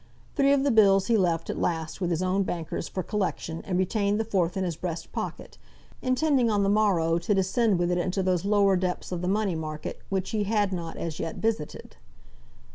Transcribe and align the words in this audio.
Three 0.35 0.51
of 0.51 0.63
the 0.63 0.71
bills 0.71 1.05
he 1.05 1.15
left 1.15 1.47
at 1.51 1.59
last 1.59 2.01
with 2.01 2.09
his 2.09 2.23
own 2.23 2.41
bankers 2.41 2.87
for 2.87 3.03
collection, 3.03 3.61
and 3.65 3.77
retained 3.77 4.19
the 4.19 4.25
fourth 4.25 4.57
in 4.57 4.63
his 4.63 4.75
breast 4.75 5.11
pocket, 5.11 5.59
intending 6.01 6.49
on 6.49 6.63
the 6.63 6.69
morrow 6.69 7.19
to 7.19 7.35
descend 7.35 7.77
with 7.77 7.91
it 7.91 7.99
into 7.99 8.23
those 8.23 8.43
lower 8.43 8.75
depths 8.75 9.11
of 9.11 9.21
the 9.21 9.27
money 9.27 9.53
market 9.53 9.99
which 10.09 10.31
he 10.31 10.45
had 10.45 10.73
not 10.73 10.97
as 10.97 11.19
yet 11.19 11.35
visited. 11.35 11.97